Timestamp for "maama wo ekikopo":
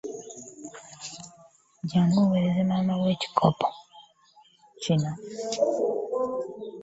2.69-3.67